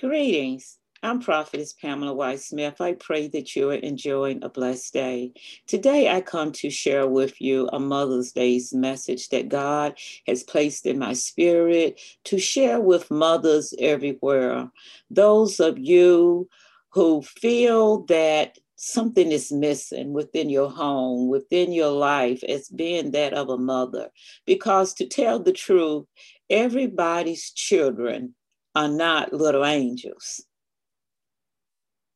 [0.00, 0.78] Greetings.
[1.04, 2.80] I'm Prophetess Pamela White Smith.
[2.80, 5.32] I pray that you are enjoying a blessed day.
[5.68, 9.96] Today, I come to share with you a Mother's Day's message that God
[10.26, 14.68] has placed in my spirit to share with mothers everywhere.
[15.10, 16.48] Those of you
[16.88, 23.32] who feel that something is missing within your home, within your life, as being that
[23.32, 24.10] of a mother.
[24.44, 26.06] Because to tell the truth,
[26.50, 28.34] everybody's children
[28.74, 30.44] are not little angels.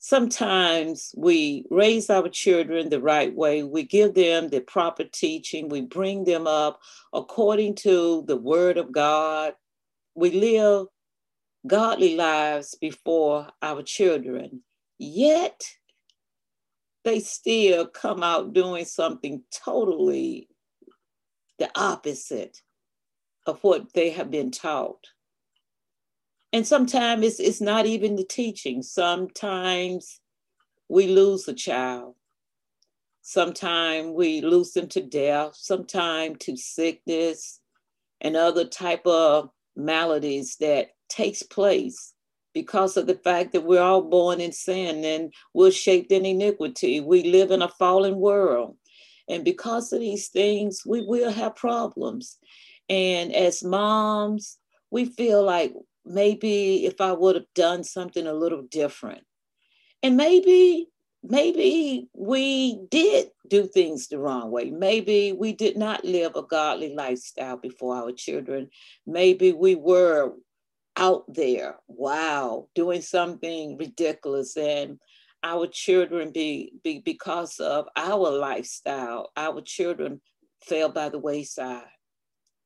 [0.01, 3.63] Sometimes we raise our children the right way.
[3.63, 5.69] We give them the proper teaching.
[5.69, 6.81] We bring them up
[7.13, 9.55] according to the word of God.
[10.15, 10.87] We live
[11.67, 14.63] godly lives before our children.
[14.99, 15.63] Yet,
[17.05, 20.49] they still come out doing something totally
[21.59, 22.63] the opposite
[23.47, 25.05] of what they have been taught
[26.53, 28.83] and sometimes it's, it's not even the teaching.
[28.83, 30.21] Sometimes
[30.89, 32.15] we lose a child.
[33.23, 37.61] Sometimes we lose them to death, sometimes to sickness
[38.21, 42.15] and other type of maladies that takes place
[42.55, 47.01] because of the fact that we're all born in sin and we're shaped in iniquity.
[47.01, 48.77] We live in a fallen world.
[49.29, 52.39] And because of these things, we will have problems.
[52.89, 54.57] And as moms,
[54.91, 55.75] we feel like
[56.09, 59.25] maybe if I would have done something a little different.
[60.03, 60.89] And maybe,
[61.23, 64.71] maybe we did do things the wrong way.
[64.71, 68.69] Maybe we did not live a godly lifestyle before our children.
[69.07, 70.35] Maybe we were
[70.97, 74.57] out there, wow, doing something ridiculous.
[74.57, 74.99] And
[75.43, 80.21] our children be, be because of our lifestyle, our children
[80.65, 81.85] fell by the wayside.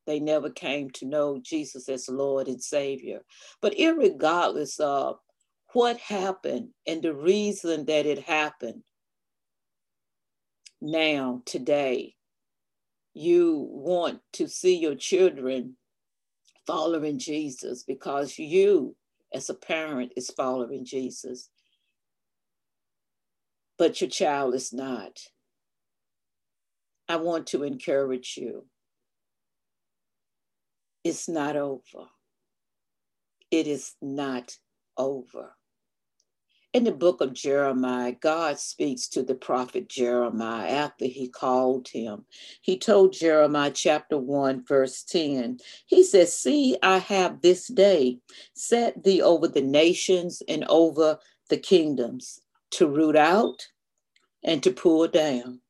[0.07, 3.21] They never came to know Jesus as Lord and Savior.
[3.61, 5.19] But regardless of
[5.73, 8.83] what happened and the reason that it happened,
[10.85, 12.17] now, today,
[13.15, 15.77] you want to see your children
[16.67, 18.97] following Jesus because you,
[19.33, 21.51] as a parent, is following Jesus.
[23.79, 25.21] But your child is not.
[27.09, 28.65] I want to encourage you
[31.05, 32.07] it's not over.
[33.51, 34.57] It is not
[34.97, 35.55] over.
[36.73, 42.25] In the book of Jeremiah, God speaks to the prophet Jeremiah after he called him.
[42.63, 48.21] He told Jeremiah, chapter 1, verse 10, he says, See, I have this day
[48.55, 51.19] set thee over the nations and over
[51.51, 53.67] the kingdoms to root out
[54.43, 55.61] and to pull down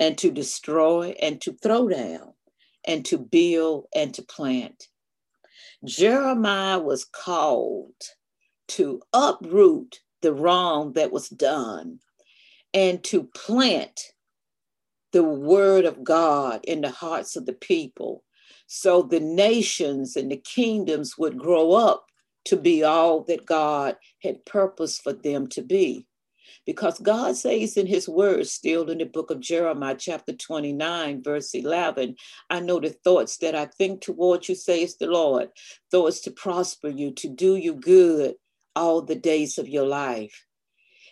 [0.00, 2.32] and to destroy and to throw down
[2.86, 4.88] and to build and to plant.
[5.84, 7.94] Jeremiah was called
[8.68, 12.00] to uproot the wrong that was done
[12.74, 14.00] and to plant
[15.12, 18.24] the word of God in the hearts of the people
[18.66, 22.06] so the nations and the kingdoms would grow up
[22.44, 26.06] to be all that God had purposed for them to be
[26.64, 31.54] because God says in his word, still in the book of Jeremiah, chapter 29, verse
[31.54, 32.16] 11,
[32.50, 35.50] I know the thoughts that I think toward you, says the Lord,
[35.90, 38.34] thoughts to prosper you, to do you good
[38.74, 40.46] all the days of your life.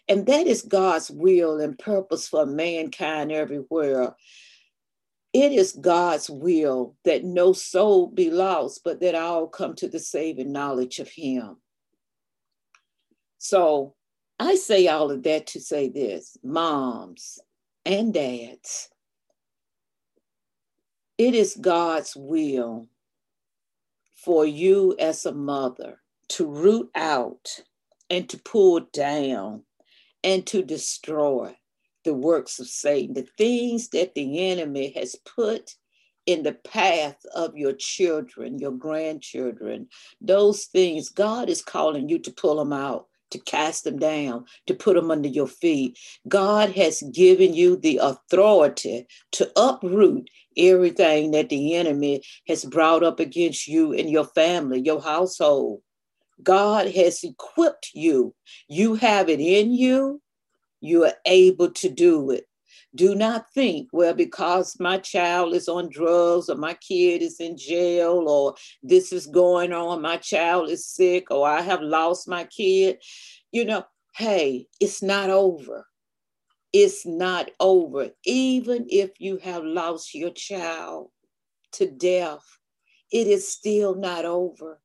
[0.08, 4.14] And that is God's will and purpose for mankind everywhere.
[5.32, 9.98] It is God's will that no soul be lost, but that all come to the
[9.98, 11.56] saving knowledge of Him.
[13.38, 13.94] So
[14.38, 17.38] I say all of that to say this moms
[17.84, 18.88] and dads,
[21.18, 22.88] it is God's will
[24.14, 27.60] for you as a mother to root out
[28.10, 29.62] and to pull down
[30.24, 31.56] and to destroy
[32.04, 35.76] the works of Satan, the things that the enemy has put
[36.26, 39.88] in the path of your children, your grandchildren,
[40.20, 44.74] those things, God is calling you to pull them out to cast them down, to
[44.74, 45.98] put them under your feet.
[46.28, 53.18] God has given you the authority to uproot everything that the enemy has brought up
[53.18, 55.82] against you and your family, your household.
[56.44, 58.34] God has equipped you.
[58.68, 60.22] You have it in you.
[60.80, 62.44] You are able to do it.
[62.94, 67.56] Do not think, well, because my child is on drugs or my kid is in
[67.56, 72.44] jail or this is going on, my child is sick or I have lost my
[72.44, 72.98] kid.
[73.50, 73.84] You know,
[74.16, 75.86] hey, it's not over.
[76.72, 78.10] It's not over.
[78.24, 81.10] Even if you have lost your child
[81.72, 82.44] to death,
[83.10, 84.80] it is still not over.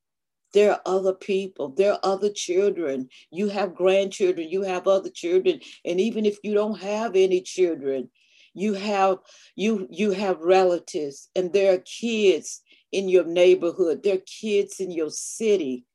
[0.54, 3.10] There are other people, there are other children.
[3.32, 5.60] You have grandchildren, you have other children.
[5.86, 8.10] And even if you don't have any children,
[8.54, 9.20] you have
[9.56, 12.62] you you have relatives and there are kids
[12.92, 15.86] in your neighborhood, there are kids in your city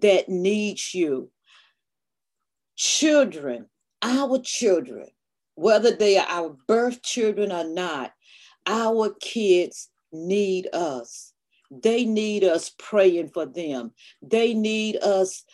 [0.00, 1.30] that need you.
[2.76, 3.66] Children,
[4.00, 5.08] our children,
[5.54, 8.12] whether they are our birth children or not,
[8.66, 11.31] our kids need us.
[11.80, 13.92] They need us praying for them.
[14.20, 15.44] They need us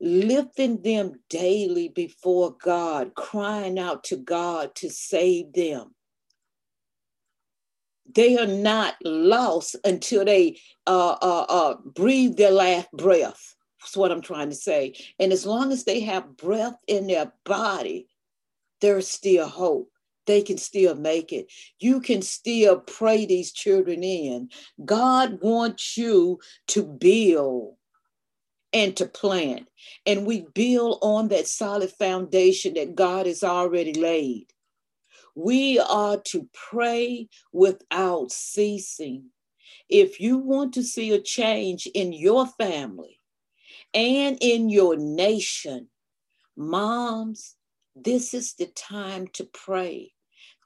[0.00, 5.94] lifting them daily before God, crying out to God to save them.
[8.12, 13.54] They are not lost until they uh, uh, uh, breathe their last breath.
[13.80, 14.94] That's what I'm trying to say.
[15.18, 18.08] And as long as they have breath in their body,
[18.80, 19.90] there's still hope
[20.26, 21.50] they can still make it.
[21.78, 24.50] You can still pray these children in.
[24.84, 27.76] God wants you to build
[28.72, 29.66] and to plant.
[30.06, 34.46] And we build on that solid foundation that God has already laid.
[35.34, 39.26] We are to pray without ceasing.
[39.88, 43.20] If you want to see a change in your family
[43.94, 45.88] and in your nation,
[46.56, 47.56] moms,
[48.04, 50.12] this is the time to pray.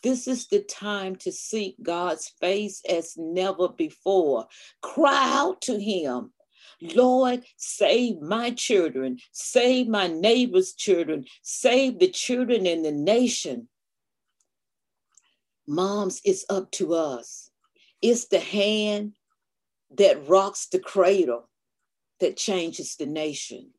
[0.02, 4.46] This is the time to seek God's face as never before.
[4.82, 6.32] Cry out to Him.
[6.80, 13.68] Lord, save my children, save my neighbor's children, save the children in the nation.
[15.66, 17.50] Moms, it's up to us.
[18.02, 19.14] It's the hand
[19.96, 21.48] that rocks the cradle
[22.20, 23.70] that changes the nation.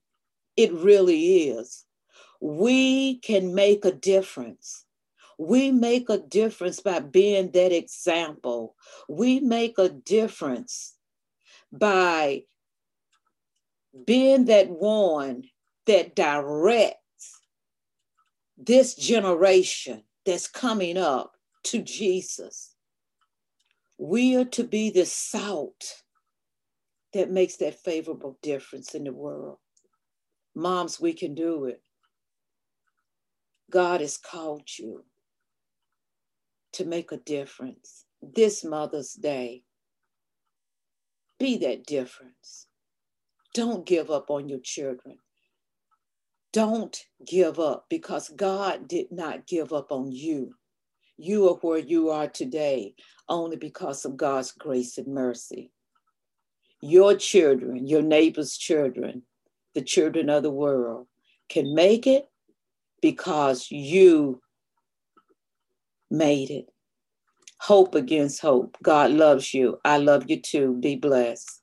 [0.57, 1.84] It really is.
[2.45, 4.85] We can make a difference.
[5.39, 8.75] We make a difference by being that example.
[9.09, 10.93] We make a difference
[11.71, 12.43] by
[14.05, 15.45] being that one
[15.87, 17.41] that directs
[18.59, 21.33] this generation that's coming up
[21.63, 22.75] to Jesus.
[23.97, 26.03] We are to be the salt
[27.13, 29.57] that makes that favorable difference in the world.
[30.53, 31.81] Moms, we can do it.
[33.71, 35.03] God has called you
[36.73, 39.63] to make a difference this Mother's Day.
[41.39, 42.67] Be that difference.
[43.53, 45.17] Don't give up on your children.
[46.53, 50.55] Don't give up because God did not give up on you.
[51.17, 52.95] You are where you are today
[53.29, 55.71] only because of God's grace and mercy.
[56.81, 59.23] Your children, your neighbor's children,
[59.73, 61.07] the children of the world
[61.49, 62.29] can make it
[63.05, 64.41] because you
[66.09, 66.65] made it.
[67.61, 68.77] Hope against hope.
[68.81, 69.79] God loves you.
[69.85, 70.77] I love you too.
[70.79, 71.61] Be blessed.